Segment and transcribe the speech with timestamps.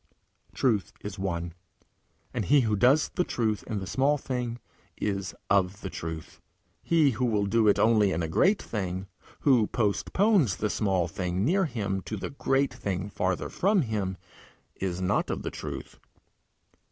[0.55, 1.53] Truth is one,
[2.33, 4.57] and he who does the truth in the small thing
[4.97, 6.41] is of the truth;
[6.81, 9.05] he who will do it only in a great thing,
[9.41, 14.17] who postpones the small thing near him to the great thing farther from him,
[14.73, 15.99] is not of the truth.